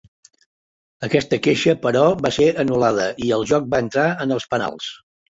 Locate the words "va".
2.25-2.31, 3.75-3.83